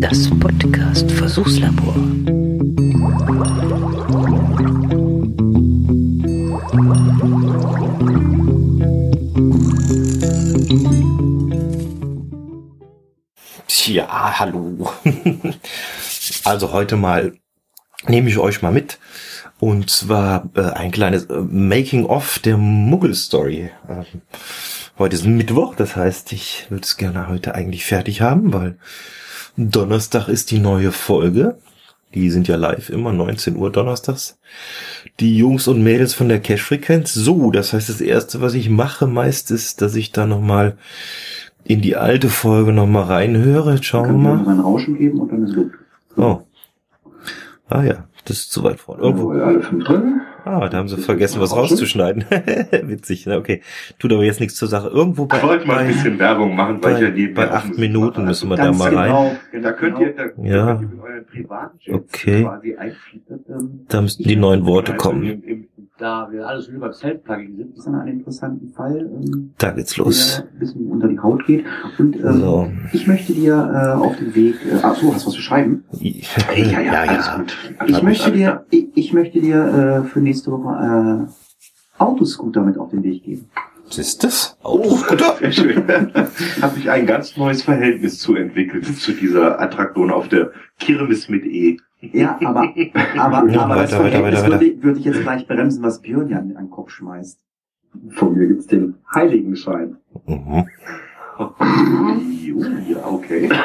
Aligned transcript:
Das 0.00 0.30
Podcast 0.40 1.10
Versuchslabor. 1.12 1.94
Tja, 13.66 14.38
hallo. 14.38 14.90
also 16.44 16.72
heute 16.72 16.96
mal 16.96 17.34
nehme 18.06 18.30
ich 18.30 18.38
euch 18.38 18.62
mal 18.62 18.72
mit. 18.72 18.98
Und 19.58 19.90
zwar 19.90 20.48
äh, 20.56 20.62
ein 20.62 20.90
kleines 20.90 21.26
äh, 21.26 21.40
Making-of 21.40 22.38
der 22.40 22.56
Muggel-Story. 22.56 23.70
Ähm, 23.88 24.22
heute 24.98 25.16
ist 25.16 25.26
Mittwoch, 25.26 25.74
das 25.74 25.96
heißt, 25.96 26.32
ich 26.32 26.66
würde 26.70 26.84
es 26.84 26.96
gerne 26.96 27.28
heute 27.28 27.54
eigentlich 27.54 27.84
fertig 27.84 28.20
haben, 28.20 28.52
weil 28.52 28.76
Donnerstag 29.56 30.28
ist 30.28 30.50
die 30.50 30.58
neue 30.58 30.92
Folge. 30.92 31.56
Die 32.14 32.30
sind 32.30 32.46
ja 32.46 32.56
live 32.56 32.90
immer 32.90 33.12
19 33.12 33.56
Uhr 33.56 33.72
donnerstags. 33.72 34.38
Die 35.20 35.36
Jungs 35.36 35.66
und 35.66 35.82
Mädels 35.82 36.12
von 36.12 36.28
der 36.28 36.40
Cash-Frequenz. 36.40 37.14
So, 37.14 37.50
das 37.50 37.72
heißt, 37.72 37.88
das 37.88 38.02
erste, 38.02 38.42
was 38.42 38.52
ich 38.54 38.68
mache 38.68 39.06
meist 39.06 39.50
ist, 39.50 39.80
dass 39.80 39.94
ich 39.94 40.12
da 40.12 40.26
nochmal 40.26 40.76
in 41.64 41.80
die 41.80 41.96
alte 41.96 42.28
Folge 42.28 42.72
nochmal 42.72 43.04
reinhöre. 43.04 43.74
Jetzt 43.74 43.86
Schauen 43.86 44.02
wir 44.02 44.12
Können 44.12 44.22
wir 44.24 44.44
mal. 44.44 44.52
ein 44.52 44.60
Rauschen 44.60 44.98
geben 44.98 45.20
und 45.20 45.32
dann 45.32 45.44
ist 45.46 45.54
gut. 45.54 45.72
Oh. 46.16 46.40
Ah 47.68 47.82
ja, 47.82 48.04
das 48.26 48.38
ist 48.40 48.52
zu 48.52 48.62
weit 48.62 48.78
vorne. 48.80 49.02
Irgendwo 49.02 49.30
alle 49.30 49.62
fünf 49.62 49.84
drin. 49.84 50.20
Ah, 50.44 50.68
da 50.68 50.78
haben 50.78 50.88
sie 50.88 50.96
vergessen, 50.96 51.40
was 51.40 51.54
rauszuschneiden. 51.54 52.24
Witzig, 52.82 53.26
ne? 53.26 53.38
okay. 53.38 53.62
Tut 53.98 54.12
aber 54.12 54.24
jetzt 54.24 54.40
nichts 54.40 54.56
zur 54.56 54.68
Sache. 54.68 54.88
Irgendwo 54.88 55.26
bei, 55.26 55.36
Ich 55.36 55.42
wollte 55.42 55.66
mal 55.66 55.78
ein 55.78 55.86
bisschen 55.88 56.18
Werbung 56.18 56.56
machen, 56.56 56.82
weil 56.82 56.92
bei, 56.94 56.98
ich 56.98 57.04
ja 57.04 57.10
die 57.10 57.28
bei 57.28 57.50
acht 57.50 57.78
Minuten 57.78 58.24
müssen 58.24 58.48
wir 58.48 58.56
da 58.56 58.72
mal 58.72 58.94
rein. 58.94 59.36
genau, 59.52 59.62
Da 59.64 59.72
könnt 59.72 59.98
ihr, 60.00 60.14
da, 60.14 60.22
Ja. 60.42 60.66
könnt 60.76 60.82
ihr 60.82 60.88
mit 60.88 61.00
euren 61.02 61.26
privaten 61.26 61.78
Chats 61.78 61.94
Okay. 61.96 62.42
quasi 62.42 62.74
einfließen. 62.76 63.44
Ähm, 63.48 63.80
Da 63.88 64.00
müssten 64.02 64.22
die 64.24 64.36
neuen 64.36 64.66
Worte 64.66 64.92
Also 64.92 65.08
kommen. 65.10 65.42
Da 66.02 66.28
wir 66.32 66.48
alles 66.48 66.68
nur 66.68 66.80
beim 66.80 66.92
Self-Plugging 66.92 67.56
sind, 67.56 67.76
ist 67.76 67.86
dann 67.86 67.94
ein 67.94 68.08
interessanten 68.08 68.72
Fall, 68.72 68.98
ähm, 68.98 69.52
Da 69.58 69.70
geht's 69.70 69.96
los. 69.96 70.36
der 70.38 70.50
ein 70.52 70.58
bisschen 70.58 70.90
unter 70.90 71.06
die 71.06 71.18
Haut 71.20 71.46
geht. 71.46 71.64
Und 71.96 72.16
ähm, 72.16 72.40
So. 72.40 72.70
ich 72.92 73.06
möchte 73.06 73.32
dir 73.32 73.52
äh, 73.54 74.00
auf 74.00 74.16
dem 74.16 74.34
Weg. 74.34 74.56
Äh, 74.66 74.78
ach 74.82 74.96
so, 74.96 75.14
hast 75.14 75.22
du 75.22 75.28
was 75.28 75.34
zu 75.34 75.40
schreiben? 75.40 75.84
Ja, 76.00 76.80
ja, 76.80 76.92
alles 77.02 77.26
ja. 77.26 77.36
gut. 77.36 77.56
Ich 77.86 78.02
möchte 78.02 78.32
dir, 78.32 78.66
ich, 78.70 78.88
ich 78.96 79.12
möchte 79.12 79.40
dir 79.40 80.02
äh, 80.04 80.08
für 80.08 80.20
nächste 80.20 80.50
Woche 80.50 81.28
äh, 81.28 82.02
Autoscooter 82.02 82.62
mit 82.62 82.78
auf 82.78 82.90
den 82.90 83.04
Weg 83.04 83.22
geben. 83.22 83.48
Was 83.86 83.98
ist 83.98 84.24
das? 84.24 84.56
Autoscooter? 84.64 85.36
Sehr 85.38 85.52
schön. 85.52 85.84
Habe 85.86 86.78
ich 86.78 86.90
ein 86.90 87.06
ganz 87.06 87.36
neues 87.36 87.62
Verhältnis 87.62 88.18
zu 88.18 88.34
entwickelt, 88.34 88.86
zu 88.86 89.12
dieser 89.12 89.60
Attraktion 89.60 90.10
auf 90.10 90.26
der 90.28 90.50
Kirmes 90.80 91.28
mit 91.28 91.44
E. 91.44 91.76
Ja, 92.02 92.38
aber, 92.44 92.72
aber, 93.16 93.48
Ja, 93.50 93.60
aber 93.62 93.74
das 93.76 93.92
weiter, 93.92 94.04
weiter, 94.04 94.22
weiter, 94.22 94.46
würde, 94.50 94.64
ich- 94.66 94.82
würde 94.82 94.98
ich 94.98 95.04
jetzt 95.04 95.22
gleich 95.22 95.46
bremsen, 95.46 95.82
was 95.82 96.02
Björn 96.02 96.28
ja 96.28 96.38
an 96.38 96.48
den 96.48 96.70
Kopf 96.70 96.90
schmeißt. 96.90 97.38
Von 98.10 98.34
mir 98.36 98.46
gibt's 98.48 98.66
den 98.66 98.94
Heiligenschein. 99.14 99.96
Mhm. 100.26 100.64
Jo, 102.44 102.58
ja, 102.88 103.06
okay. 103.06 103.48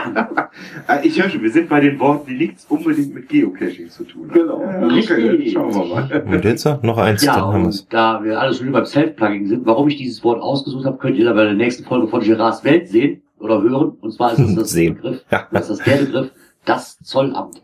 Äh, 0.88 1.06
ich 1.06 1.22
höre 1.22 1.30
schon, 1.30 1.42
wir 1.42 1.52
sind 1.52 1.68
bei 1.70 1.80
den 1.82 2.00
Worten, 2.00 2.28
die 2.30 2.38
nichts 2.38 2.66
unbedingt 2.70 3.14
mit 3.14 3.28
Geocaching 3.30 3.90
zu 3.90 4.04
tun 4.06 4.30
haben. 4.30 4.40
Genau. 4.40 4.56
Okay, 4.98 5.38
dann 5.38 5.48
schauen 5.48 5.74
wir 5.76 5.96
mal. 5.96 6.24
Und 6.36 6.46
jetzt 6.46 6.66
noch 6.84 6.98
eins, 6.98 7.24
ja, 7.24 7.36
dann 7.36 7.44
haben 7.54 7.66
wir's. 7.66 7.82
und 7.82 7.94
da 7.94 8.24
wir 8.24 8.40
alles 8.40 8.62
nur 8.62 8.72
beim 8.72 8.86
Self-Plugging 8.86 9.48
sind, 9.48 9.66
warum 9.66 9.88
ich 9.90 9.98
dieses 9.98 10.24
Wort 10.24 10.42
ausgesucht 10.42 10.86
habe, 10.86 10.98
könnt 10.98 11.18
ihr 11.18 11.26
dann 11.26 11.36
bei 11.36 11.44
der 11.44 11.54
nächsten 11.56 11.84
Folge 11.84 12.08
von 12.08 12.22
Gerards 12.22 12.64
Welt 12.64 12.88
sehen 12.88 13.22
oder 13.40 13.62
hören. 13.62 13.98
Und 14.02 14.12
zwar 14.14 14.32
ist 14.34 14.40
es 14.40 14.56
das 14.56 14.70
Sehen. 14.72 14.96
Begriff, 14.96 15.24
Ja, 15.32 15.48
das 15.52 15.70
ist 15.70 15.86
der 15.86 15.98
Begriff, 15.98 16.32
das 16.66 16.98
Zollamt. 17.00 17.62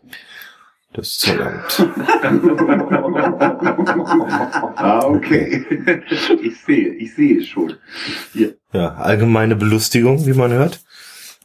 Das 0.94 1.18
Zollamt. 1.18 1.88
Ah, 4.76 5.04
okay. 5.06 5.64
Ich 6.42 6.60
sehe, 6.60 6.94
ich 6.94 7.14
sehe 7.14 7.38
es 7.38 7.46
schon. 7.46 7.74
Ja, 8.72 8.94
allgemeine 8.94 9.56
Belustigung, 9.56 10.26
wie 10.26 10.32
man 10.32 10.52
hört. 10.52 10.82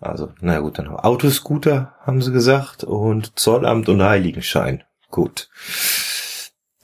Also, 0.01 0.31
na 0.41 0.59
gut, 0.59 0.77
dann 0.77 0.87
haben 0.87 0.95
wir 0.95 1.05
Autoscooter, 1.05 1.95
haben 2.01 2.21
sie 2.21 2.31
gesagt, 2.31 2.83
und 2.83 3.37
Zollamt 3.37 3.89
und 3.89 4.01
Heiligenschein. 4.01 4.83
Gut. 5.09 5.49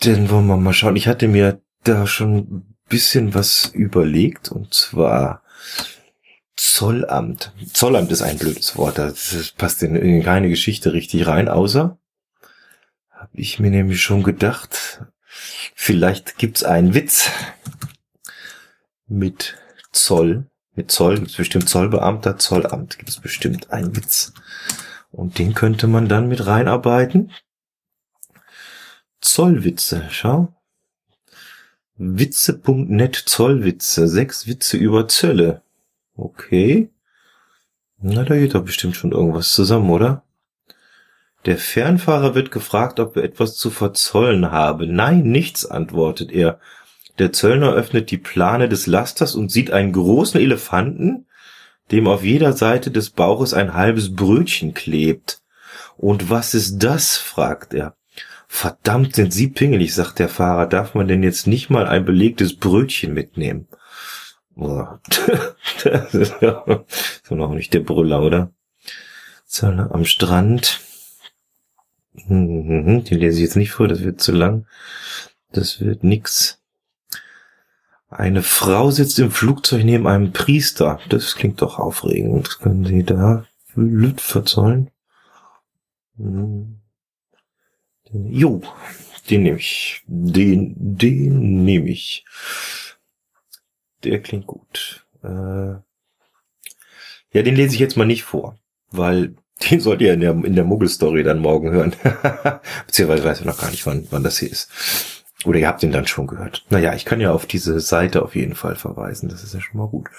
Dann 0.02 0.30
wollen 0.30 0.48
wir 0.48 0.58
mal 0.58 0.74
schauen. 0.74 0.96
Ich 0.96 1.08
hatte 1.08 1.28
mir 1.28 1.62
da 1.84 2.08
schon 2.08 2.38
ein 2.38 2.76
bisschen 2.90 3.34
was 3.34 3.68
überlegt, 3.74 4.52
und 4.52 4.74
zwar 4.74 5.42
Zollamt. 6.56 7.54
Zollamt 7.74 8.12
ist 8.12 8.22
ein 8.22 8.38
blödes 8.38 8.78
Wort, 8.78 8.98
das 8.98 9.54
passt 9.58 9.84
in 9.84 10.24
keine 10.24 10.50
Geschichte 10.50 10.94
richtig 10.94 11.28
rein, 11.28 11.48
außer 11.48 11.98
habe 13.26 13.42
ich 13.42 13.60
mir 13.60 13.72
nämlich 13.72 14.02
schon 14.02 14.22
gedacht, 14.22 15.02
vielleicht 15.74 16.38
gibt's 16.38 16.64
einen 16.64 16.94
Witz 16.94 17.32
mit 19.08 19.58
Zoll. 19.92 20.46
Mit 20.76 20.92
Zoll 20.92 21.18
gibt's 21.18 21.36
bestimmt 21.36 21.68
Zollbeamter, 21.68 22.38
Zollamt 22.38 23.00
gibt's 23.00 23.20
bestimmt 23.20 23.72
einen 23.72 23.96
Witz. 23.96 24.34
Und 25.12 25.40
den 25.40 25.56
könnte 25.56 25.88
man 25.88 26.08
dann 26.08 26.28
mit 26.28 26.46
reinarbeiten. 26.46 27.32
Zollwitze, 29.22 30.08
schau. 30.12 30.54
Witze.net 31.96 33.16
Zollwitze, 33.16 34.08
sechs 34.08 34.46
Witze 34.46 34.78
über 34.78 35.08
Zölle. 35.08 35.64
Okay. 36.16 36.92
Na, 37.98 38.24
da 38.24 38.36
geht 38.36 38.54
doch 38.54 38.66
bestimmt 38.66 38.96
schon 38.96 39.14
irgendwas 39.14 39.52
zusammen, 39.52 39.90
oder? 39.90 40.24
Der 41.46 41.58
Fernfahrer 41.58 42.34
wird 42.34 42.52
gefragt, 42.52 43.00
ob 43.00 43.16
er 43.18 43.24
etwas 43.24 43.56
zu 43.56 43.70
verzollen 43.70 44.52
habe. 44.52 44.88
Nein, 44.88 45.24
nichts, 45.24 45.66
antwortet 45.66 46.32
er. 46.32 46.60
Der 47.20 47.32
Zöllner 47.32 47.72
öffnet 47.74 48.10
die 48.12 48.18
Plane 48.18 48.68
des 48.68 48.88
Lasters 48.88 49.36
und 49.36 49.52
sieht 49.52 49.72
einen 49.72 49.94
großen 49.94 50.42
Elefanten, 50.42 51.28
dem 51.92 52.08
auf 52.08 52.24
jeder 52.24 52.54
Seite 52.54 52.90
des 52.90 53.12
Bauches 53.12 53.54
ein 53.54 53.74
halbes 53.74 54.16
Brötchen 54.16 54.74
klebt. 54.74 55.42
Und 55.98 56.30
was 56.30 56.56
ist 56.56 56.80
das? 56.80 57.16
fragt 57.16 57.74
er. 57.74 57.96
Verdammt, 58.48 59.16
sind 59.16 59.32
Sie 59.32 59.48
pingelig, 59.48 59.94
sagt 59.94 60.20
der 60.20 60.30
Fahrer. 60.30 60.66
Darf 60.66 60.96
man 60.96 61.08
denn 61.08 61.24
jetzt 61.24 61.46
nicht 61.46 61.70
mal 61.70 61.88
ein 61.88 62.06
belegtes 62.06 62.56
Brötchen 62.56 63.14
mitnehmen? 63.14 63.68
Boah, 64.56 65.00
das 65.84 66.14
ist 66.14 66.36
ja 66.42 66.64
noch 67.30 67.54
nicht 67.54 67.74
der 67.74 67.82
Brüller, 67.82 68.22
oder? 68.22 68.52
Zöllner 69.46 69.92
am 69.94 70.06
Strand. 70.06 70.80
Mhm, 72.28 73.04
Den 73.04 73.20
lese 73.20 73.38
ich 73.38 73.44
jetzt 73.44 73.56
nicht 73.56 73.72
vor, 73.72 73.88
das 73.88 74.02
wird 74.04 74.22
zu 74.22 74.32
lang. 74.32 74.66
Das 75.52 75.80
wird 75.82 76.04
nix. 76.04 76.62
Eine 78.10 78.44
Frau 78.44 78.92
sitzt 78.92 79.20
im 79.20 79.32
Flugzeug 79.32 79.84
neben 79.84 80.08
einem 80.08 80.32
Priester. 80.32 81.00
Das 81.10 81.36
klingt 81.36 81.62
doch 81.62 81.80
aufregend. 81.80 82.60
Können 82.60 82.86
Sie 82.86 83.04
da 83.04 83.46
Lüt 83.76 84.22
verzollen? 84.22 84.90
Hm. 86.18 86.80
Den- 88.10 88.32
Jo, 88.32 88.62
den 89.30 89.44
nehme 89.44 89.58
ich. 89.58 90.04
Den, 90.08 90.74
den 90.78 91.66
nehme 91.66 91.90
ich. 91.90 92.26
Der 94.04 94.22
klingt 94.22 94.48
gut. 94.48 95.06
Äh, 95.24 95.28
ja, 95.28 95.82
den 97.42 97.56
lese 97.56 97.74
ich 97.74 97.80
jetzt 97.80 97.98
mal 97.98 98.06
nicht 98.06 98.24
vor, 98.24 98.58
weil 98.92 99.36
den 99.64 99.80
sollt 99.80 100.02
ihr 100.02 100.14
in 100.14 100.20
der, 100.20 100.32
in 100.32 100.56
der 100.56 100.66
Muggel-Story 100.66 101.24
dann 101.24 101.40
morgen 101.40 101.72
hören. 101.72 101.96
Beziehungsweise 102.88 103.24
weiß 103.24 103.40
ich 103.40 103.46
noch 103.46 103.60
gar 103.60 103.72
nicht, 103.72 103.86
wann, 103.86 104.08
wann 104.12 104.24
das 104.24 104.40
hier 104.40 104.52
ist. 104.52 104.70
Oder 105.46 105.60
ihr 105.60 105.68
habt 105.68 105.84
ihn 105.84 105.92
dann 105.92 106.08
schon 106.08 106.28
gehört. 106.28 106.66
Naja, 106.70 106.94
ich 106.94 107.06
kann 107.06 107.22
ja 107.22 107.32
auf 107.32 107.46
diese 107.46 107.80
Seite 107.80 108.24
auf 108.24 108.36
jeden 108.36 108.56
Fall 108.56 108.76
verweisen. 108.76 109.30
Das 109.30 109.44
ist 109.44 109.54
ja 109.54 109.62
schon 109.62 109.78
mal 109.78 109.88
gut. 109.88 110.10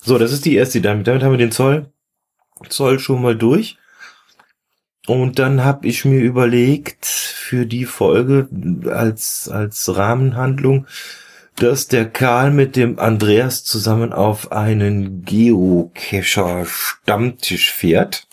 So, 0.00 0.18
das 0.18 0.32
ist 0.32 0.44
die 0.44 0.54
erste. 0.54 0.80
Damit, 0.80 1.06
damit 1.06 1.22
haben 1.22 1.32
wir 1.32 1.38
den 1.38 1.52
Zoll, 1.52 1.86
Zoll 2.68 2.98
schon 2.98 3.22
mal 3.22 3.36
durch. 3.36 3.76
Und 5.06 5.38
dann 5.38 5.64
habe 5.64 5.86
ich 5.86 6.04
mir 6.04 6.20
überlegt, 6.20 7.06
für 7.50 7.66
die 7.66 7.84
Folge 7.84 8.48
als, 8.90 9.48
als 9.48 9.96
Rahmenhandlung, 9.96 10.86
dass 11.56 11.88
der 11.88 12.08
Karl 12.08 12.52
mit 12.52 12.76
dem 12.76 13.00
Andreas 13.00 13.64
zusammen 13.64 14.12
auf 14.12 14.52
einen 14.52 15.24
Geocacher-Stammtisch 15.24 17.72
fährt. 17.72 18.28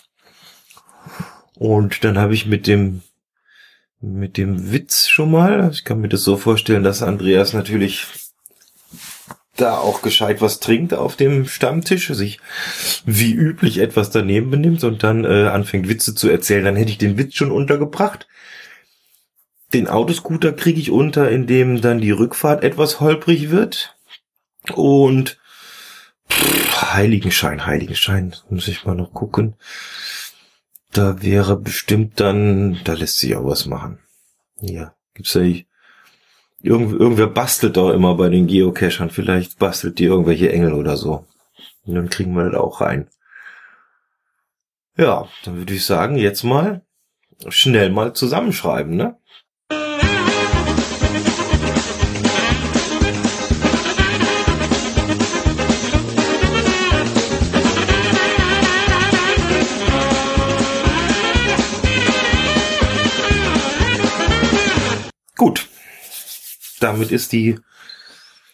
Und 1.54 2.04
dann 2.04 2.18
habe 2.18 2.34
ich 2.34 2.46
mit 2.46 2.66
dem 2.66 3.02
mit 4.00 4.36
dem 4.36 4.70
Witz 4.72 5.08
schon 5.08 5.30
mal. 5.30 5.70
Ich 5.72 5.84
kann 5.84 6.00
mir 6.00 6.08
das 6.08 6.22
so 6.22 6.36
vorstellen, 6.36 6.84
dass 6.84 7.02
Andreas 7.02 7.52
natürlich 7.52 8.06
da 9.56 9.76
auch 9.76 10.02
gescheit 10.02 10.40
was 10.40 10.60
trinkt 10.60 10.94
auf 10.94 11.16
dem 11.16 11.46
Stammtisch, 11.46 12.08
sich 12.08 12.38
wie 13.04 13.32
üblich 13.32 13.78
etwas 13.78 14.10
daneben 14.10 14.50
benimmt 14.50 14.84
und 14.84 15.02
dann 15.02 15.24
äh, 15.24 15.48
anfängt 15.48 15.88
Witze 15.88 16.14
zu 16.14 16.28
erzählen, 16.28 16.64
dann 16.64 16.76
hätte 16.76 16.90
ich 16.90 16.98
den 16.98 17.18
Witz 17.18 17.34
schon 17.34 17.50
untergebracht. 17.50 18.28
Den 19.74 19.88
Autoscooter 19.88 20.52
kriege 20.52 20.80
ich 20.80 20.90
unter, 20.90 21.30
indem 21.30 21.80
dann 21.80 22.00
die 22.00 22.10
Rückfahrt 22.10 22.62
etwas 22.62 23.00
holprig 23.00 23.50
wird. 23.50 23.96
Und 24.74 25.38
pff, 26.30 26.94
Heiligenschein, 26.94 27.66
Heiligenschein, 27.66 28.34
muss 28.48 28.68
ich 28.68 28.84
mal 28.84 28.94
noch 28.94 29.12
gucken. 29.12 29.56
Da 30.92 31.22
wäre 31.22 31.56
bestimmt 31.56 32.18
dann, 32.20 32.80
da 32.84 32.94
lässt 32.94 33.18
sich 33.18 33.36
auch 33.36 33.44
was 33.44 33.66
machen. 33.66 33.98
Ja, 34.60 34.94
gibt's 35.14 35.34
ja 35.34 35.42
Irgend, 36.60 36.98
irgendwer 36.98 37.28
bastelt 37.28 37.76
doch 37.76 37.92
immer 37.92 38.16
bei 38.16 38.28
den 38.28 38.48
Geocachern. 38.48 39.10
Vielleicht 39.10 39.58
bastelt 39.58 39.98
die 39.98 40.04
irgendwelche 40.04 40.50
Engel 40.50 40.72
oder 40.72 40.96
so. 40.96 41.24
Und 41.84 41.94
dann 41.94 42.10
kriegen 42.10 42.34
wir 42.34 42.50
das 42.50 42.60
auch 42.60 42.80
rein. 42.80 43.08
Ja, 44.96 45.28
dann 45.44 45.56
würde 45.56 45.74
ich 45.74 45.84
sagen, 45.84 46.16
jetzt 46.16 46.42
mal 46.42 46.82
schnell 47.48 47.90
mal 47.90 48.14
zusammenschreiben, 48.14 48.96
ne? 48.96 49.16
Gut. 65.38 65.68
Damit 66.80 67.10
ist 67.12 67.32
die 67.32 67.58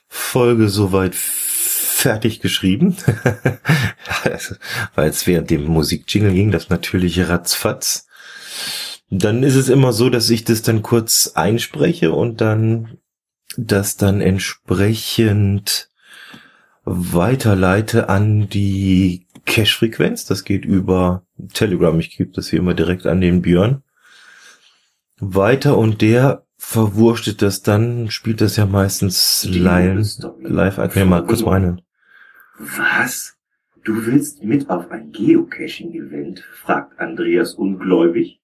Folge 0.06 0.68
soweit 0.68 1.14
fertig 1.16 2.40
geschrieben. 2.40 2.96
Weil 4.94 5.08
es 5.08 5.26
während 5.26 5.50
dem 5.50 5.64
Musikjingle 5.64 6.32
ging, 6.32 6.50
das 6.52 6.68
natürlich 6.68 7.28
ratzfatz. 7.28 8.06
Dann 9.10 9.42
ist 9.42 9.56
es 9.56 9.68
immer 9.68 9.92
so, 9.92 10.10
dass 10.10 10.28
ich 10.30 10.44
das 10.44 10.62
dann 10.62 10.82
kurz 10.82 11.32
einspreche 11.34 12.12
und 12.12 12.40
dann 12.40 12.98
das 13.56 13.96
dann 13.96 14.20
entsprechend 14.20 15.88
weiterleite 16.84 18.10
an 18.10 18.48
die 18.48 19.26
Cache-Frequenz. 19.46 20.26
Das 20.26 20.44
geht 20.44 20.66
über 20.66 21.24
Telegram. 21.54 21.98
Ich 21.98 22.16
gebe 22.16 22.32
das 22.32 22.48
hier 22.48 22.58
immer 22.58 22.74
direkt 22.74 23.06
an 23.06 23.20
den 23.20 23.40
Björn 23.40 23.82
weiter 25.18 25.78
und 25.78 26.02
der 26.02 26.43
verwurstet 26.64 27.42
das 27.42 27.62
dann, 27.62 28.10
spielt 28.10 28.40
das 28.40 28.56
ja 28.56 28.66
meistens 28.66 29.46
live, 29.48 30.18
live, 30.40 30.78
ich 30.78 31.04
mal 31.04 31.24
kurz 31.24 31.46
rein. 31.46 31.82
Was? 32.58 33.36
Du 33.84 34.06
willst 34.06 34.42
mit 34.42 34.70
auf 34.70 34.90
ein 34.90 35.12
Geocaching-Event? 35.12 36.40
fragt 36.40 36.98
Andreas 36.98 37.54
ungläubig. 37.54 38.40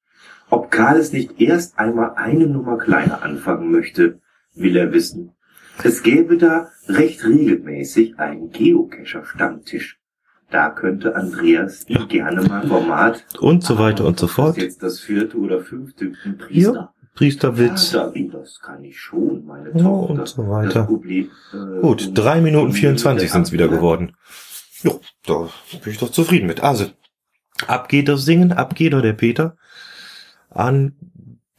Ob 0.50 0.70
Karl 0.70 0.98
es 0.98 1.12
nicht 1.12 1.40
erst 1.40 1.78
einmal 1.78 2.14
eine 2.16 2.46
Nummer 2.46 2.76
kleiner 2.76 3.22
anfangen 3.22 3.70
möchte, 3.70 4.20
will 4.54 4.76
er 4.76 4.92
wissen. 4.92 5.32
Es 5.82 6.02
gäbe 6.02 6.36
da 6.36 6.70
recht 6.88 7.24
regelmäßig 7.24 8.18
einen 8.18 8.50
Geocacher-Stammtisch. 8.50 9.98
Da 10.50 10.70
könnte 10.70 11.16
Andreas 11.16 11.86
ja. 11.88 12.04
gerne 12.04 12.42
mal 12.42 12.66
Format. 12.66 13.24
Und 13.38 13.64
so 13.64 13.78
weiter 13.78 14.04
und 14.04 14.18
so 14.18 14.26
fort. 14.26 14.56
Jetzt 14.56 14.82
das 14.82 15.00
vierte 15.00 15.38
oder 15.38 15.60
fünfte 15.60 16.12
Priester. 16.38 16.72
Ja. 16.74 16.99
Priesterwitz. 17.20 17.92
Ja, 17.92 18.10
das 18.32 18.60
kann 18.60 18.82
ich 18.82 18.98
schon, 18.98 19.44
meine 19.44 19.72
Tochter. 19.72 20.10
Und 20.10 20.26
so 20.26 20.48
weiter. 20.48 20.84
Problem, 20.84 21.30
äh, 21.52 21.80
Gut, 21.82 22.12
drei 22.14 22.40
Minuten 22.40 22.72
24 22.72 23.30
sind 23.30 23.42
es 23.42 23.52
wieder 23.52 23.68
geworden. 23.68 24.16
Jo, 24.82 25.02
da 25.26 25.50
bin 25.84 25.92
ich 25.92 25.98
doch 25.98 26.10
zufrieden 26.10 26.46
mit. 26.46 26.60
Also, 26.60 26.86
ab 27.66 27.90
geht 27.90 28.08
das 28.08 28.24
Singen, 28.24 28.52
ab 28.52 28.74
geht 28.74 28.94
doch 28.94 29.02
der 29.02 29.12
Peter 29.12 29.58
an 30.48 30.96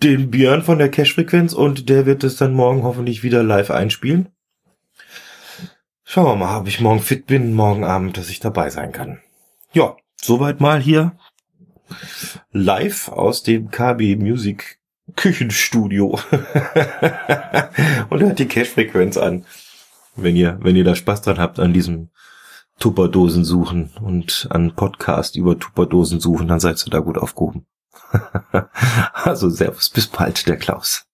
den 0.01 0.31
Björn 0.31 0.63
von 0.63 0.79
der 0.79 0.89
Cash-Frequenz 0.89 1.53
und 1.53 1.89
der 1.89 2.07
wird 2.07 2.23
es 2.23 2.37
dann 2.37 2.55
morgen 2.55 2.81
hoffentlich 2.81 3.21
wieder 3.21 3.43
live 3.43 3.69
einspielen. 3.69 4.29
Schauen 6.03 6.25
wir 6.25 6.35
mal, 6.37 6.59
ob 6.59 6.67
ich 6.67 6.81
morgen 6.81 7.01
fit 7.01 7.27
bin, 7.27 7.53
morgen 7.53 7.83
Abend, 7.83 8.17
dass 8.17 8.29
ich 8.31 8.39
dabei 8.39 8.71
sein 8.71 8.91
kann. 8.91 9.19
Ja, 9.73 9.95
soweit 10.19 10.59
mal 10.59 10.81
hier 10.81 11.15
live 12.51 13.09
aus 13.09 13.43
dem 13.43 13.69
KB 13.69 14.15
Music 14.15 14.80
Küchenstudio. 15.15 16.07
und 18.09 18.21
hört 18.21 18.39
die 18.39 18.47
Cash-Frequenz 18.47 19.17
an. 19.17 19.45
Wenn 20.15 20.35
ihr, 20.35 20.57
wenn 20.61 20.75
ihr 20.75 20.83
da 20.83 20.95
Spaß 20.95 21.21
dran 21.21 21.39
habt 21.39 21.59
an 21.59 21.73
diesem 21.73 22.09
Tupperdosen 22.79 23.45
suchen 23.45 23.91
und 24.01 24.47
an 24.49 24.75
Podcast 24.75 25.35
über 25.35 25.57
Tupperdosen 25.57 26.19
suchen, 26.19 26.47
dann 26.47 26.59
seid 26.59 26.85
ihr 26.85 26.89
da 26.89 26.99
gut 26.99 27.17
aufgehoben. 27.17 27.65
also 29.13 29.49
Servus, 29.49 29.89
bis 29.89 30.07
bald, 30.07 30.47
der 30.47 30.57
Klaus. 30.57 31.05